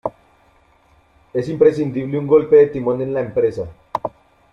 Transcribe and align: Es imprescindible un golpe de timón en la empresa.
Es 1.31 1.47
imprescindible 1.47 2.17
un 2.17 2.25
golpe 2.25 2.55
de 2.55 2.65
timón 2.65 3.03
en 3.03 3.13
la 3.13 3.21
empresa. 3.21 3.69